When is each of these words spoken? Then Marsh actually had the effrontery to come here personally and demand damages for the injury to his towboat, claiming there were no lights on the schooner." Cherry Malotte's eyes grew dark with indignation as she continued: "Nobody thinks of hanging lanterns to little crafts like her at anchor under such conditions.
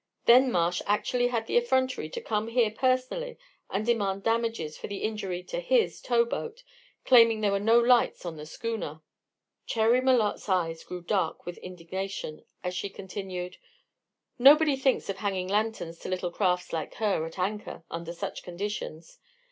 Then 0.25 0.51
Marsh 0.51 0.81
actually 0.87 1.27
had 1.27 1.45
the 1.45 1.57
effrontery 1.57 2.09
to 2.09 2.19
come 2.21 2.47
here 2.47 2.71
personally 2.71 3.37
and 3.69 3.85
demand 3.85 4.23
damages 4.23 4.75
for 4.75 4.87
the 4.87 5.03
injury 5.03 5.43
to 5.43 5.59
his 5.59 6.01
towboat, 6.01 6.63
claiming 7.05 7.39
there 7.41 7.51
were 7.51 7.59
no 7.59 7.77
lights 7.79 8.25
on 8.25 8.35
the 8.35 8.47
schooner." 8.47 9.01
Cherry 9.67 10.01
Malotte's 10.01 10.49
eyes 10.49 10.83
grew 10.83 11.03
dark 11.03 11.45
with 11.45 11.59
indignation 11.59 12.43
as 12.63 12.73
she 12.73 12.89
continued: 12.89 13.57
"Nobody 14.39 14.75
thinks 14.75 15.07
of 15.07 15.17
hanging 15.17 15.47
lanterns 15.47 15.99
to 15.99 16.09
little 16.09 16.31
crafts 16.31 16.73
like 16.73 16.95
her 16.95 17.23
at 17.27 17.37
anchor 17.37 17.83
under 17.91 18.11
such 18.11 18.41
conditions. 18.41 19.19